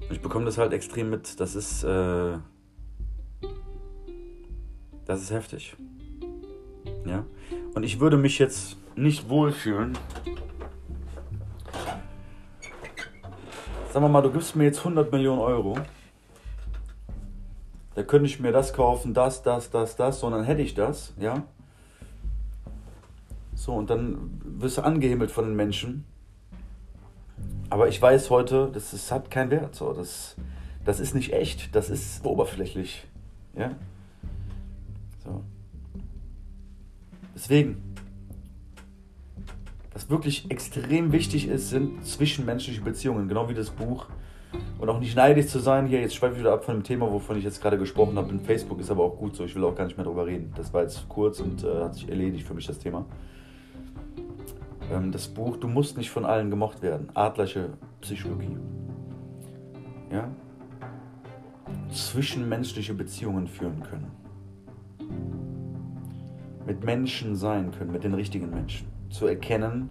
Und 0.00 0.12
ich 0.12 0.20
bekomme 0.20 0.44
das 0.44 0.58
halt 0.58 0.72
extrem 0.72 1.10
mit. 1.10 1.40
Das 1.40 1.54
ist, 1.54 1.82
äh, 1.82 2.38
das 5.04 5.22
ist 5.22 5.30
heftig. 5.30 5.76
Ja. 7.04 7.24
Und 7.74 7.82
ich 7.82 8.00
würde 8.00 8.16
mich 8.16 8.38
jetzt 8.38 8.76
nicht 8.94 9.28
wohlfühlen. 9.28 9.98
Sagen 13.92 14.04
wir 14.04 14.08
mal, 14.08 14.22
du 14.22 14.30
gibst 14.30 14.54
mir 14.56 14.64
jetzt 14.64 14.78
100 14.78 15.10
Millionen 15.10 15.40
Euro. 15.40 15.78
Da 17.94 18.02
könnte 18.02 18.26
ich 18.26 18.38
mir 18.40 18.52
das 18.52 18.74
kaufen, 18.74 19.14
das, 19.14 19.42
das, 19.42 19.70
das, 19.70 19.96
das, 19.96 20.20
sondern 20.20 20.44
hätte 20.44 20.60
ich 20.60 20.74
das, 20.74 21.14
ja. 21.18 21.44
So, 23.66 23.72
und 23.72 23.90
dann 23.90 24.40
wirst 24.44 24.78
du 24.78 24.82
angehimmelt 24.82 25.32
von 25.32 25.44
den 25.44 25.56
Menschen. 25.56 26.04
Aber 27.68 27.88
ich 27.88 28.00
weiß 28.00 28.30
heute, 28.30 28.70
das, 28.72 28.92
das 28.92 29.10
hat 29.10 29.28
keinen 29.28 29.50
Wert. 29.50 29.74
So. 29.74 29.92
Das, 29.92 30.36
das 30.84 31.00
ist 31.00 31.16
nicht 31.16 31.32
echt, 31.32 31.74
das 31.74 31.90
ist 31.90 32.24
oberflächlich. 32.24 33.08
Ja? 33.56 33.72
So. 35.24 35.42
Deswegen, 37.34 37.82
was 39.92 40.08
wirklich 40.10 40.48
extrem 40.48 41.10
wichtig 41.10 41.48
ist, 41.48 41.70
sind 41.70 42.06
zwischenmenschliche 42.06 42.82
Beziehungen, 42.82 43.26
genau 43.26 43.48
wie 43.48 43.54
das 43.54 43.70
Buch. 43.70 44.06
Und 44.78 44.88
auch 44.88 45.00
nicht 45.00 45.16
neidisch 45.16 45.48
zu 45.48 45.58
sein. 45.58 45.88
Hier, 45.88 46.00
jetzt 46.00 46.14
schweife 46.14 46.34
ich 46.34 46.38
wieder 46.38 46.52
ab 46.52 46.64
von 46.64 46.76
dem 46.76 46.84
Thema, 46.84 47.10
wovon 47.10 47.36
ich 47.36 47.42
jetzt 47.42 47.60
gerade 47.60 47.78
gesprochen 47.78 48.16
habe. 48.16 48.30
In 48.30 48.38
Facebook 48.38 48.78
ist 48.78 48.92
aber 48.92 49.02
auch 49.02 49.16
gut 49.16 49.34
so. 49.34 49.44
Ich 49.44 49.56
will 49.56 49.64
auch 49.64 49.74
gar 49.74 49.86
nicht 49.86 49.96
mehr 49.96 50.04
darüber 50.04 50.24
reden. 50.24 50.52
Das 50.56 50.72
war 50.72 50.82
jetzt 50.82 51.08
kurz 51.08 51.40
und 51.40 51.64
äh, 51.64 51.82
hat 51.82 51.96
sich 51.96 52.08
erledigt 52.08 52.46
für 52.46 52.54
mich 52.54 52.68
das 52.68 52.78
Thema. 52.78 53.04
Ähm, 54.92 55.12
das 55.12 55.28
Buch 55.28 55.56
Du 55.56 55.68
musst 55.68 55.96
nicht 55.96 56.10
von 56.10 56.24
allen 56.24 56.50
gemocht 56.50 56.82
werden. 56.82 57.08
Adlersche 57.14 57.70
Psychologie. 58.00 58.56
Ja? 60.10 60.28
Zwischenmenschliche 61.90 62.94
Beziehungen 62.94 63.46
führen 63.48 63.82
können. 63.82 64.10
Mit 66.66 66.84
Menschen 66.84 67.36
sein 67.36 67.70
können, 67.70 67.92
mit 67.92 68.04
den 68.04 68.14
richtigen 68.14 68.50
Menschen. 68.50 68.88
Zu 69.10 69.26
erkennen, 69.26 69.90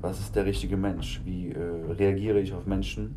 was 0.00 0.18
ist 0.20 0.34
der 0.34 0.46
richtige 0.46 0.76
Mensch, 0.76 1.20
wie 1.24 1.50
äh, 1.50 1.92
reagiere 1.92 2.40
ich 2.40 2.52
auf 2.54 2.66
Menschen. 2.66 3.16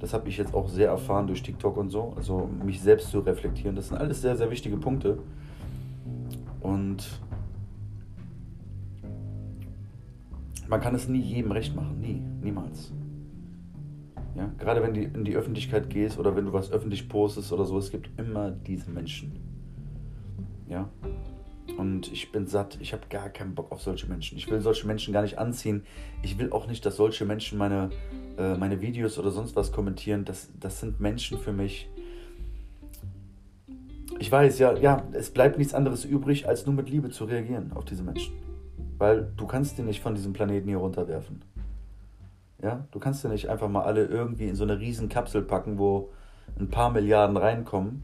Das 0.00 0.12
habe 0.12 0.28
ich 0.28 0.36
jetzt 0.36 0.54
auch 0.54 0.68
sehr 0.68 0.88
erfahren 0.88 1.26
durch 1.26 1.42
TikTok 1.42 1.76
und 1.76 1.90
so. 1.90 2.12
Also 2.16 2.48
mich 2.64 2.80
selbst 2.80 3.10
zu 3.10 3.20
reflektieren. 3.20 3.74
Das 3.74 3.88
sind 3.88 3.96
alles 3.96 4.20
sehr, 4.20 4.36
sehr 4.36 4.50
wichtige 4.50 4.76
Punkte. 4.76 5.18
Und 6.60 7.20
man 10.68 10.80
kann 10.80 10.94
es 10.94 11.08
nie 11.08 11.20
jedem 11.20 11.52
recht 11.52 11.74
machen, 11.74 12.00
nie, 12.00 12.22
niemals. 12.42 12.92
Ja, 14.36 14.52
gerade 14.58 14.82
wenn 14.82 14.94
du 14.94 15.00
in 15.00 15.24
die 15.24 15.36
Öffentlichkeit 15.36 15.90
gehst 15.90 16.18
oder 16.18 16.34
wenn 16.34 16.46
du 16.46 16.52
was 16.52 16.72
öffentlich 16.72 17.08
postest 17.08 17.52
oder 17.52 17.64
so, 17.64 17.78
es 17.78 17.90
gibt 17.90 18.10
immer 18.18 18.50
diese 18.50 18.90
Menschen. 18.90 19.32
Ja. 20.68 20.90
Und 21.78 22.12
ich 22.12 22.30
bin 22.30 22.46
satt. 22.46 22.78
Ich 22.80 22.92
habe 22.92 23.04
gar 23.08 23.28
keinen 23.30 23.54
Bock 23.54 23.72
auf 23.72 23.80
solche 23.80 24.06
Menschen. 24.06 24.36
Ich 24.36 24.50
will 24.50 24.60
solche 24.60 24.86
Menschen 24.86 25.12
gar 25.12 25.22
nicht 25.22 25.38
anziehen. 25.38 25.84
Ich 26.22 26.38
will 26.38 26.50
auch 26.50 26.66
nicht, 26.66 26.84
dass 26.84 26.96
solche 26.96 27.24
Menschen 27.24 27.58
meine, 27.58 27.90
äh, 28.36 28.56
meine 28.56 28.80
Videos 28.80 29.18
oder 29.18 29.30
sonst 29.30 29.56
was 29.56 29.72
kommentieren. 29.72 30.24
Das, 30.24 30.50
das 30.58 30.80
sind 30.80 31.00
Menschen 31.00 31.38
für 31.38 31.52
mich. 31.52 31.88
Ich 34.18 34.30
weiß, 34.30 34.58
ja, 34.58 34.76
ja, 34.76 35.04
es 35.12 35.30
bleibt 35.30 35.58
nichts 35.58 35.74
anderes 35.74 36.04
übrig, 36.04 36.46
als 36.46 36.66
nur 36.66 36.74
mit 36.74 36.88
Liebe 36.90 37.10
zu 37.10 37.24
reagieren 37.24 37.72
auf 37.72 37.84
diese 37.84 38.02
Menschen. 38.02 38.34
Weil 39.04 39.30
du 39.36 39.46
kannst 39.46 39.76
die 39.76 39.82
nicht 39.82 40.00
von 40.00 40.14
diesem 40.14 40.32
Planeten 40.32 40.66
hier 40.66 40.78
runterwerfen. 40.78 41.42
Ja, 42.62 42.88
du 42.90 42.98
kannst 42.98 43.22
ja 43.22 43.28
nicht 43.28 43.50
einfach 43.50 43.68
mal 43.68 43.82
alle 43.82 44.06
irgendwie 44.06 44.48
in 44.48 44.54
so 44.54 44.64
eine 44.64 44.80
riesen 44.80 45.10
Kapsel 45.10 45.42
packen, 45.42 45.76
wo 45.76 46.08
ein 46.58 46.70
paar 46.70 46.90
Milliarden 46.90 47.36
reinkommen 47.36 48.02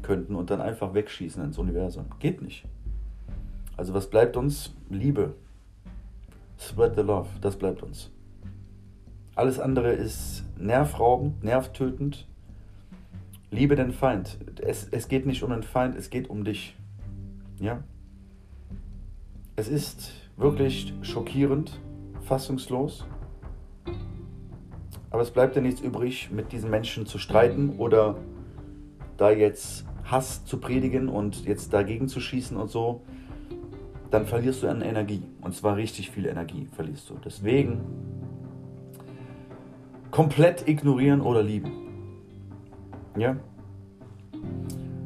könnten 0.00 0.34
und 0.34 0.48
dann 0.48 0.62
einfach 0.62 0.94
wegschießen 0.94 1.44
ins 1.44 1.58
Universum. 1.58 2.06
Geht 2.18 2.40
nicht. 2.40 2.64
Also 3.76 3.92
was 3.92 4.08
bleibt 4.08 4.38
uns? 4.38 4.74
Liebe. 4.88 5.34
Spread 6.58 6.94
the 6.96 7.02
love, 7.02 7.28
das 7.42 7.56
bleibt 7.56 7.82
uns. 7.82 8.10
Alles 9.34 9.60
andere 9.60 9.92
ist 9.92 10.44
nervraubend, 10.56 11.44
nervtötend. 11.44 12.26
Liebe 13.50 13.76
den 13.76 13.92
Feind. 13.92 14.38
Es, 14.62 14.88
es 14.92 15.08
geht 15.08 15.26
nicht 15.26 15.42
um 15.42 15.50
den 15.50 15.62
Feind, 15.62 15.94
es 15.94 16.08
geht 16.08 16.30
um 16.30 16.42
dich. 16.42 16.74
Ja? 17.60 17.82
Es 19.54 19.68
ist 19.68 20.10
wirklich 20.38 20.94
schockierend, 21.02 21.78
fassungslos. 22.22 23.06
Aber 25.10 25.22
es 25.22 25.30
bleibt 25.30 25.56
ja 25.56 25.62
nichts 25.62 25.80
übrig, 25.80 26.30
mit 26.30 26.52
diesen 26.52 26.70
Menschen 26.70 27.04
zu 27.04 27.18
streiten 27.18 27.74
oder 27.78 28.16
da 29.16 29.30
jetzt 29.30 29.84
Hass 30.04 30.44
zu 30.44 30.58
predigen 30.58 31.08
und 31.08 31.44
jetzt 31.44 31.72
dagegen 31.72 32.08
zu 32.08 32.20
schießen 32.20 32.56
und 32.56 32.70
so 32.70 33.02
dann 34.10 34.26
verlierst 34.26 34.62
du 34.62 34.68
an 34.68 34.82
Energie. 34.82 35.22
Und 35.40 35.54
zwar 35.54 35.76
richtig 35.76 36.10
viel 36.10 36.26
Energie 36.26 36.66
verlierst 36.74 37.10
du. 37.10 37.14
Deswegen 37.24 37.80
komplett 40.10 40.66
ignorieren 40.66 41.20
oder 41.20 41.42
lieben. 41.42 41.70
Ja? 43.16 43.36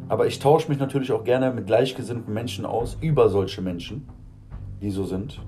Aber 0.08 0.26
ich 0.26 0.38
tausche 0.38 0.68
mich 0.68 0.78
natürlich 0.78 1.10
auch 1.12 1.24
gerne 1.24 1.52
mit 1.52 1.66
gleichgesinnten 1.66 2.32
Menschen 2.32 2.66
aus, 2.66 2.98
über 3.00 3.28
solche 3.28 3.62
Menschen, 3.62 4.06
die 4.82 4.90
so 4.90 5.04
sind. 5.04 5.40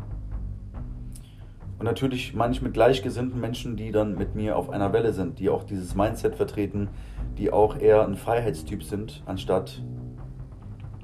Und 1.78 1.84
natürlich 1.84 2.34
meine 2.34 2.54
ich 2.54 2.62
mit 2.62 2.72
gleichgesinnten 2.72 3.40
Menschen, 3.40 3.76
die 3.76 3.90
dann 3.90 4.16
mit 4.16 4.34
mir 4.34 4.56
auf 4.56 4.70
einer 4.70 4.92
Welle 4.92 5.12
sind, 5.12 5.38
die 5.40 5.50
auch 5.50 5.64
dieses 5.64 5.94
Mindset 5.94 6.36
vertreten, 6.36 6.88
die 7.36 7.52
auch 7.52 7.76
eher 7.76 8.06
ein 8.06 8.14
Freiheitstyp 8.14 8.82
sind, 8.84 9.22
anstatt 9.26 9.82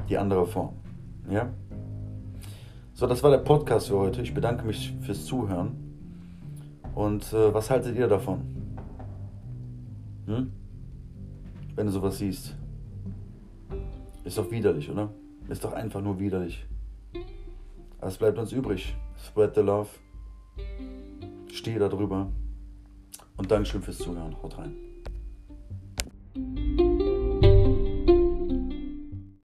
die 0.09 0.17
andere 0.17 0.47
Form. 0.47 0.75
Ja? 1.29 1.51
So, 2.95 3.07
das 3.07 3.23
war 3.23 3.31
der 3.31 3.39
Podcast 3.39 3.89
für 3.89 3.99
heute. 3.99 4.23
Ich 4.23 4.33
bedanke 4.33 4.65
mich 4.65 4.95
fürs 5.01 5.25
Zuhören. 5.25 5.73
Und 6.95 7.33
äh, 7.33 7.53
was 7.53 7.69
haltet 7.69 7.97
ihr 7.97 8.07
davon? 8.07 8.43
Hm? 10.27 10.53
Wenn 11.75 11.87
du 11.87 11.93
sowas 11.93 12.19
siehst. 12.19 12.57
Ist 14.25 14.39
doch 14.39 14.51
widerlich, 14.51 14.89
oder? 14.89 15.11
Ist 15.49 15.65
doch 15.65 15.73
einfach 15.73 16.01
nur 16.01 16.21
widerlich. 16.21 16.67
Aber 18.01 18.09
es 18.09 18.17
bleibt 18.17 18.39
uns 18.39 18.53
übrig. 18.53 18.97
Spread 19.27 19.55
the 19.55 19.61
love. 19.61 19.89
Stehe 21.53 21.79
da 21.79 21.89
drüber. 21.89 22.33
Und 23.37 23.51
Dankeschön 23.51 23.83
fürs 23.83 23.99
Zuhören. 23.99 24.37
Haut 24.43 24.57
rein. 24.57 24.90